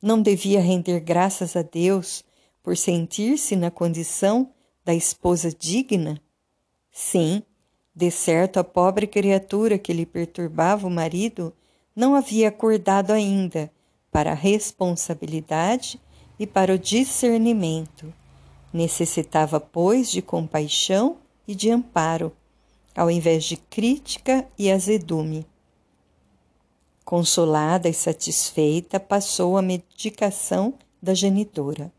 Não 0.01 0.21
devia 0.21 0.61
render 0.61 1.01
graças 1.01 1.57
a 1.57 1.61
Deus 1.61 2.23
por 2.63 2.77
sentir-se 2.77 3.57
na 3.57 3.69
condição 3.69 4.49
da 4.85 4.95
esposa 4.95 5.51
digna? 5.51 6.21
Sim, 6.89 7.43
de 7.99 8.09
certo, 8.09 8.61
a 8.61 8.63
pobre 8.63 9.05
criatura 9.05 9.77
que 9.77 9.91
lhe 9.91 10.05
perturbava 10.05 10.87
o 10.87 10.89
marido 10.89 11.53
não 11.93 12.15
havia 12.15 12.47
acordado 12.47 13.11
ainda 13.11 13.69
para 14.09 14.31
a 14.31 14.35
responsabilidade 14.35 15.99
e 16.39 16.47
para 16.47 16.73
o 16.73 16.79
discernimento. 16.79 18.13
Necessitava, 18.71 19.59
pois, 19.59 20.09
de 20.09 20.21
compaixão 20.21 21.17
e 21.45 21.53
de 21.53 21.69
amparo, 21.69 22.31
ao 22.95 23.11
invés 23.11 23.43
de 23.43 23.57
crítica 23.57 24.47
e 24.57 24.71
azedume. 24.71 25.45
Consolada 27.03 27.89
e 27.89 27.93
satisfeita, 27.93 28.97
passou 28.97 29.57
a 29.57 29.61
medicação 29.61 30.73
da 31.03 31.13
genitora. 31.13 31.91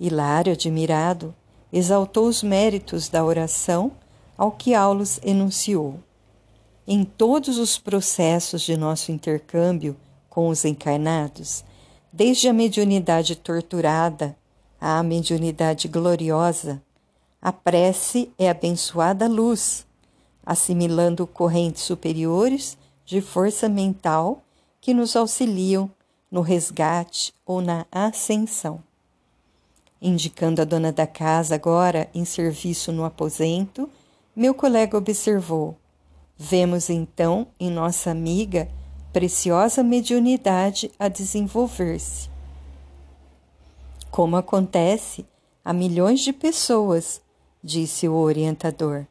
Hilário, 0.00 0.54
admirado, 0.54 1.32
exaltou 1.72 2.26
os 2.26 2.42
méritos 2.42 3.08
da 3.08 3.24
oração 3.24 3.92
ao 4.38 4.52
que 4.52 4.72
Aulus 4.72 5.18
enunciou. 5.24 5.98
Em 6.86 7.04
todos 7.04 7.58
os 7.58 7.76
processos 7.76 8.62
de 8.62 8.76
nosso 8.76 9.10
intercâmbio 9.10 9.96
com 10.30 10.48
os 10.48 10.64
encarnados, 10.64 11.64
desde 12.12 12.48
a 12.48 12.52
mediunidade 12.52 13.34
torturada 13.34 14.36
à 14.80 15.02
mediunidade 15.02 15.88
gloriosa, 15.88 16.80
a 17.42 17.52
prece 17.52 18.30
é 18.38 18.48
abençoada 18.48 19.26
luz, 19.26 19.84
assimilando 20.46 21.26
correntes 21.26 21.82
superiores 21.82 22.78
de 23.04 23.20
força 23.20 23.68
mental 23.68 24.42
que 24.80 24.94
nos 24.94 25.16
auxiliam 25.16 25.90
no 26.30 26.42
resgate 26.42 27.34
ou 27.44 27.60
na 27.60 27.86
ascensão. 27.90 28.82
Indicando 30.00 30.62
a 30.62 30.64
dona 30.64 30.92
da 30.92 31.06
casa 31.06 31.56
agora 31.56 32.08
em 32.14 32.24
serviço 32.24 32.92
no 32.92 33.04
aposento, 33.04 33.90
meu 34.38 34.54
colega 34.54 34.96
observou: 34.96 35.76
Vemos 36.36 36.88
então 36.88 37.48
em 37.58 37.68
nossa 37.68 38.12
amiga 38.12 38.68
preciosa 39.12 39.82
mediunidade 39.82 40.92
a 40.96 41.08
desenvolver-se. 41.08 42.30
Como 44.12 44.36
acontece 44.36 45.26
a 45.64 45.72
milhões 45.72 46.20
de 46.20 46.32
pessoas, 46.32 47.20
disse 47.64 48.08
o 48.08 48.14
orientador. 48.14 49.06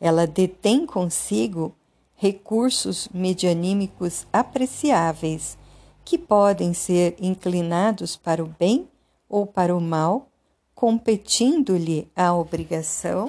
Ela 0.00 0.28
detém 0.28 0.86
consigo 0.86 1.74
recursos 2.14 3.08
medianímicos 3.12 4.28
apreciáveis 4.32 5.58
que 6.04 6.16
podem 6.16 6.72
ser 6.72 7.16
inclinados 7.18 8.16
para 8.16 8.44
o 8.44 8.54
bem 8.56 8.88
ou 9.28 9.44
para 9.44 9.76
o 9.76 9.80
mal, 9.80 10.28
competindo-lhe 10.72 12.08
a 12.14 12.32
obrigação 12.32 13.28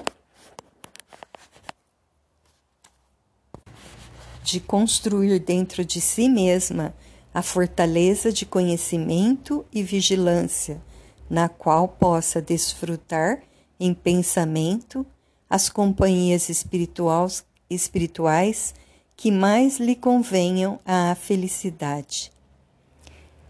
de 4.50 4.60
construir 4.60 5.38
dentro 5.38 5.84
de 5.84 6.00
si 6.00 6.28
mesma 6.28 6.94
a 7.32 7.42
fortaleza 7.42 8.32
de 8.32 8.44
conhecimento 8.44 9.64
e 9.72 9.82
vigilância, 9.82 10.82
na 11.28 11.48
qual 11.48 11.86
possa 11.86 12.42
desfrutar 12.42 13.40
em 13.78 13.94
pensamento 13.94 15.06
as 15.48 15.68
companhias 15.68 16.48
espirituais, 16.48 18.74
que 19.16 19.30
mais 19.30 19.78
lhe 19.78 19.94
convenham 19.94 20.80
à 20.84 21.14
felicidade. 21.14 22.32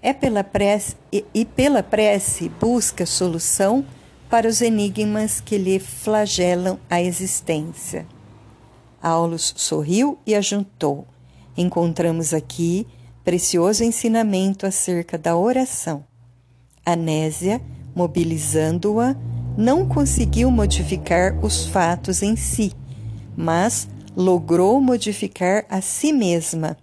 É 0.02 0.12
pela 0.12 0.44
prece, 0.44 0.96
e 1.12 1.44
pela 1.44 1.82
prece 1.82 2.48
busca 2.48 3.06
solução 3.06 3.84
para 4.28 4.48
os 4.48 4.60
enigmas 4.60 5.40
que 5.40 5.58
lhe 5.58 5.78
flagelam 5.78 6.78
a 6.88 7.02
existência. 7.02 8.06
Aulus 9.02 9.54
sorriu 9.56 10.18
e 10.26 10.34
ajuntou. 10.34 11.06
Encontramos 11.56 12.34
aqui 12.34 12.86
precioso 13.24 13.84
ensinamento 13.84 14.66
acerca 14.66 15.16
da 15.16 15.36
oração. 15.36 16.04
Anésia, 16.84 17.60
mobilizando-a, 17.94 19.16
não 19.56 19.86
conseguiu 19.86 20.50
modificar 20.50 21.38
os 21.44 21.66
fatos 21.66 22.22
em 22.22 22.36
si, 22.36 22.72
mas 23.36 23.88
logrou 24.16 24.80
modificar 24.80 25.64
a 25.68 25.80
si 25.80 26.12
mesma. 26.12 26.76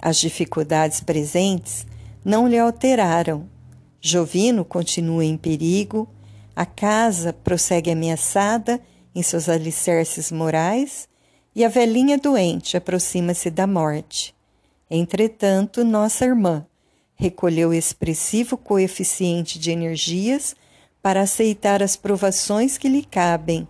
As 0.00 0.18
dificuldades 0.18 1.00
presentes 1.00 1.86
não 2.24 2.48
lhe 2.48 2.58
alteraram. 2.58 3.48
Jovino 4.00 4.64
continua 4.64 5.24
em 5.24 5.36
perigo, 5.36 6.08
a 6.56 6.66
casa 6.66 7.32
prossegue 7.32 7.90
ameaçada 7.90 8.80
em 9.14 9.22
seus 9.22 9.48
alicerces 9.48 10.32
morais 10.32 11.08
e 11.54 11.64
a 11.64 11.68
velhinha 11.68 12.16
doente 12.16 12.76
aproxima-se 12.76 13.50
da 13.50 13.66
morte. 13.66 14.34
Entretanto, 14.90 15.84
nossa 15.84 16.24
irmã 16.24 16.66
recolheu 17.14 17.72
expressivo 17.72 18.56
coeficiente 18.56 19.58
de 19.58 19.70
energias 19.70 20.56
para 21.02 21.22
aceitar 21.22 21.82
as 21.82 21.96
provações 21.96 22.78
que 22.78 22.88
lhe 22.88 23.04
cabem, 23.04 23.68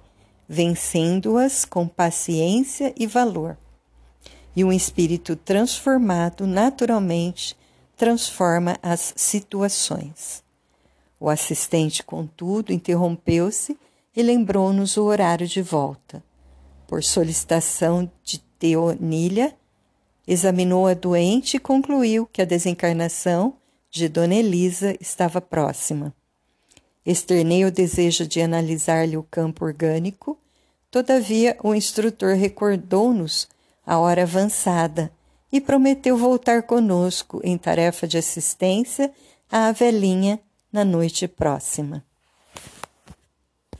vencendo-as 0.48 1.64
com 1.64 1.86
paciência 1.88 2.94
e 2.96 3.06
valor. 3.06 3.58
E 4.54 4.64
um 4.64 4.72
espírito 4.72 5.34
transformado 5.34 6.46
naturalmente 6.46 7.56
transforma 7.96 8.76
as 8.82 9.12
situações. 9.16 10.42
O 11.18 11.28
assistente, 11.28 12.02
contudo, 12.02 12.72
interrompeu-se 12.72 13.78
e 14.14 14.22
lembrou-nos 14.22 14.96
o 14.96 15.04
horário 15.04 15.46
de 15.46 15.62
volta 15.62 16.22
por 16.92 17.02
solicitação 17.02 18.06
de 18.22 18.38
Teonília, 18.58 19.56
examinou 20.28 20.86
a 20.86 20.92
doente 20.92 21.56
e 21.56 21.58
concluiu 21.58 22.28
que 22.30 22.42
a 22.42 22.44
desencarnação 22.44 23.54
de 23.90 24.10
Dona 24.10 24.34
Elisa 24.34 24.94
estava 25.00 25.40
próxima. 25.40 26.14
Externei 27.06 27.64
o 27.64 27.72
desejo 27.72 28.26
de 28.26 28.42
analisar-lhe 28.42 29.16
o 29.16 29.22
campo 29.22 29.64
orgânico, 29.64 30.38
todavia 30.90 31.56
o 31.62 31.74
instrutor 31.74 32.34
recordou-nos 32.34 33.48
a 33.86 33.98
hora 33.98 34.24
avançada 34.24 35.10
e 35.50 35.62
prometeu 35.62 36.14
voltar 36.14 36.64
conosco 36.64 37.40
em 37.42 37.56
tarefa 37.56 38.06
de 38.06 38.18
assistência 38.18 39.10
à 39.50 39.72
velhinha 39.72 40.38
na 40.70 40.84
noite 40.84 41.26
próxima. 41.26 42.04